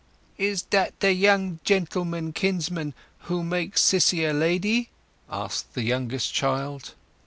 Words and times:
"Is 0.39 0.63
dat 0.63 0.99
the 0.99 1.13
gentleman 1.63 2.33
kinsman 2.33 2.95
who'll 3.19 3.43
make 3.43 3.75
Sissy 3.75 4.27
a 4.27 4.33
lady?" 4.33 4.89
asked 5.29 5.75
the 5.75 5.83
youngest 5.83 6.33
child. 6.33 6.95